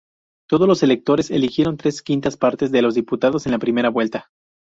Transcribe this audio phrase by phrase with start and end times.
[0.49, 4.31] Todos los electores eligieron tres quintas partes de los diputados en la primera vuelta.